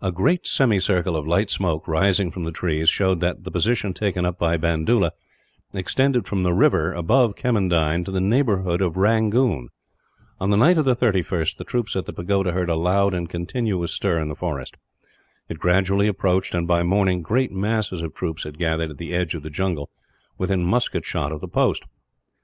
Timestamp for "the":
2.44-2.52, 3.42-3.50, 6.44-6.52, 8.12-8.20, 10.50-10.56, 10.84-10.94, 11.56-11.64, 12.06-12.12, 14.28-14.36, 18.98-19.12, 19.42-19.50, 21.40-21.48